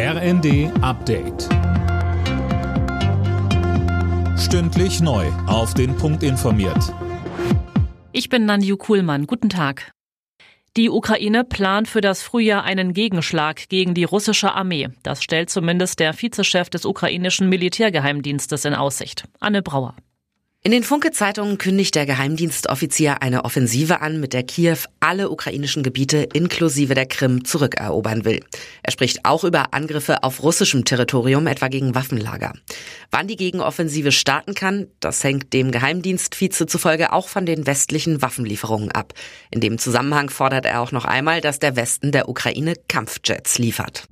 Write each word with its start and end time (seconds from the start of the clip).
RND 0.00 0.70
Update. 0.80 1.48
Stündlich 4.38 5.00
neu. 5.00 5.26
Auf 5.48 5.74
den 5.74 5.96
Punkt 5.96 6.22
informiert. 6.22 6.94
Ich 8.12 8.28
bin 8.28 8.46
Nanju 8.46 8.76
Kuhlmann. 8.76 9.26
Guten 9.26 9.48
Tag. 9.48 9.90
Die 10.76 10.88
Ukraine 10.88 11.42
plant 11.42 11.88
für 11.88 12.00
das 12.00 12.22
Frühjahr 12.22 12.62
einen 12.62 12.92
Gegenschlag 12.92 13.68
gegen 13.68 13.94
die 13.94 14.04
russische 14.04 14.54
Armee. 14.54 14.90
Das 15.02 15.20
stellt 15.20 15.50
zumindest 15.50 15.98
der 15.98 16.14
Vizechef 16.14 16.70
des 16.70 16.84
ukrainischen 16.84 17.48
Militärgeheimdienstes 17.48 18.66
in 18.66 18.74
Aussicht. 18.74 19.24
Anne 19.40 19.62
Brauer. 19.62 19.96
In 20.68 20.72
den 20.72 20.82
Funke-Zeitungen 20.82 21.56
kündigt 21.56 21.94
der 21.94 22.04
Geheimdienstoffizier 22.04 23.22
eine 23.22 23.46
Offensive 23.46 24.02
an, 24.02 24.20
mit 24.20 24.34
der 24.34 24.42
Kiew 24.42 24.76
alle 25.00 25.30
ukrainischen 25.30 25.82
Gebiete 25.82 26.28
inklusive 26.34 26.92
der 26.92 27.06
Krim 27.06 27.46
zurückerobern 27.46 28.26
will. 28.26 28.44
Er 28.82 28.92
spricht 28.92 29.24
auch 29.24 29.44
über 29.44 29.72
Angriffe 29.72 30.22
auf 30.24 30.42
russischem 30.42 30.84
Territorium, 30.84 31.46
etwa 31.46 31.68
gegen 31.68 31.94
Waffenlager. 31.94 32.52
Wann 33.10 33.28
die 33.28 33.36
Gegenoffensive 33.36 34.12
starten 34.12 34.52
kann, 34.52 34.88
das 35.00 35.24
hängt 35.24 35.54
dem 35.54 35.70
Geheimdienstvize 35.70 36.66
zufolge 36.66 37.14
auch 37.14 37.28
von 37.28 37.46
den 37.46 37.66
westlichen 37.66 38.20
Waffenlieferungen 38.20 38.92
ab. 38.92 39.14
In 39.50 39.60
dem 39.60 39.78
Zusammenhang 39.78 40.28
fordert 40.28 40.66
er 40.66 40.82
auch 40.82 40.92
noch 40.92 41.06
einmal, 41.06 41.40
dass 41.40 41.60
der 41.60 41.76
Westen 41.76 42.12
der 42.12 42.28
Ukraine 42.28 42.74
Kampfjets 42.88 43.56
liefert. 43.56 44.06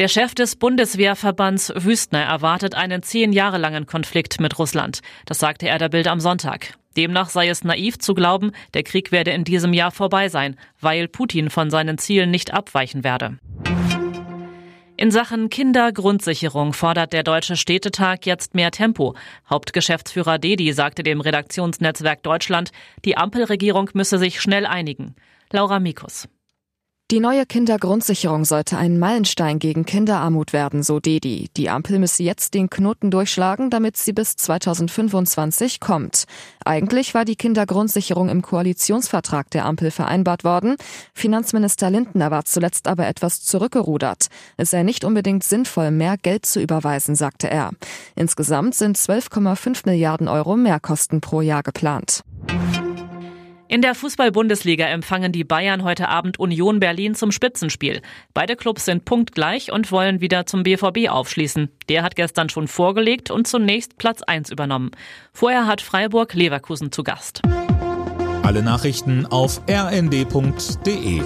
Der 0.00 0.08
Chef 0.08 0.34
des 0.34 0.56
Bundeswehrverbands 0.56 1.74
Wüstner 1.76 2.20
erwartet 2.20 2.74
einen 2.74 3.02
zehn 3.02 3.34
Jahre 3.34 3.58
langen 3.58 3.84
Konflikt 3.84 4.40
mit 4.40 4.58
Russland. 4.58 5.00
Das 5.26 5.38
sagte 5.38 5.68
er 5.68 5.76
der 5.76 5.90
Bild 5.90 6.06
am 6.08 6.20
Sonntag. 6.20 6.72
Demnach 6.96 7.28
sei 7.28 7.48
es 7.48 7.64
naiv 7.64 7.98
zu 7.98 8.14
glauben, 8.14 8.52
der 8.72 8.82
Krieg 8.82 9.12
werde 9.12 9.32
in 9.32 9.44
diesem 9.44 9.74
Jahr 9.74 9.90
vorbei 9.90 10.30
sein, 10.30 10.56
weil 10.80 11.06
Putin 11.06 11.50
von 11.50 11.68
seinen 11.68 11.98
Zielen 11.98 12.30
nicht 12.30 12.54
abweichen 12.54 13.04
werde. 13.04 13.36
In 14.96 15.10
Sachen 15.10 15.50
Kindergrundsicherung 15.50 16.72
fordert 16.72 17.12
der 17.12 17.22
Deutsche 17.22 17.56
Städtetag 17.56 18.24
jetzt 18.24 18.54
mehr 18.54 18.70
Tempo. 18.70 19.14
Hauptgeschäftsführer 19.50 20.38
Dedi 20.38 20.72
sagte 20.72 21.02
dem 21.02 21.20
Redaktionsnetzwerk 21.20 22.22
Deutschland, 22.22 22.72
die 23.04 23.18
Ampelregierung 23.18 23.90
müsse 23.92 24.16
sich 24.16 24.40
schnell 24.40 24.64
einigen. 24.64 25.14
Laura 25.52 25.78
Mikus. 25.78 26.26
Die 27.10 27.18
neue 27.18 27.44
Kindergrundsicherung 27.44 28.44
sollte 28.44 28.78
ein 28.78 29.00
Meilenstein 29.00 29.58
gegen 29.58 29.84
Kinderarmut 29.84 30.52
werden, 30.52 30.84
so 30.84 31.00
Dedi. 31.00 31.50
Die 31.56 31.68
Ampel 31.68 31.98
müsse 31.98 32.22
jetzt 32.22 32.54
den 32.54 32.70
Knoten 32.70 33.10
durchschlagen, 33.10 33.68
damit 33.68 33.96
sie 33.96 34.12
bis 34.12 34.36
2025 34.36 35.80
kommt. 35.80 36.26
Eigentlich 36.64 37.12
war 37.12 37.24
die 37.24 37.34
Kindergrundsicherung 37.34 38.28
im 38.28 38.42
Koalitionsvertrag 38.42 39.50
der 39.50 39.64
Ampel 39.64 39.90
vereinbart 39.90 40.44
worden. 40.44 40.76
Finanzminister 41.12 41.90
Lindner 41.90 42.30
war 42.30 42.44
zuletzt 42.44 42.86
aber 42.86 43.08
etwas 43.08 43.42
zurückgerudert. 43.42 44.28
Es 44.56 44.70
sei 44.70 44.84
nicht 44.84 45.02
unbedingt 45.02 45.42
sinnvoll, 45.42 45.90
mehr 45.90 46.16
Geld 46.16 46.46
zu 46.46 46.60
überweisen, 46.60 47.16
sagte 47.16 47.50
er. 47.50 47.70
Insgesamt 48.14 48.76
sind 48.76 48.96
12,5 48.96 49.82
Milliarden 49.84 50.28
Euro 50.28 50.56
Mehrkosten 50.56 51.20
pro 51.20 51.40
Jahr 51.40 51.64
geplant. 51.64 52.22
In 53.70 53.82
der 53.82 53.94
Fußball-Bundesliga 53.94 54.86
empfangen 54.86 55.30
die 55.30 55.44
Bayern 55.44 55.84
heute 55.84 56.08
Abend 56.08 56.40
Union 56.40 56.80
Berlin 56.80 57.14
zum 57.14 57.30
Spitzenspiel. 57.30 58.02
Beide 58.34 58.56
Clubs 58.56 58.84
sind 58.84 59.04
punktgleich 59.04 59.70
und 59.70 59.92
wollen 59.92 60.20
wieder 60.20 60.44
zum 60.44 60.64
BVB 60.64 61.08
aufschließen. 61.08 61.70
Der 61.88 62.02
hat 62.02 62.16
gestern 62.16 62.48
schon 62.48 62.66
vorgelegt 62.66 63.30
und 63.30 63.46
zunächst 63.46 63.96
Platz 63.96 64.22
1 64.22 64.50
übernommen. 64.50 64.90
Vorher 65.32 65.68
hat 65.68 65.82
Freiburg 65.82 66.34
Leverkusen 66.34 66.90
zu 66.90 67.04
Gast. 67.04 67.42
Alle 68.42 68.64
Nachrichten 68.64 69.24
auf 69.26 69.60
rnd.de 69.70 71.22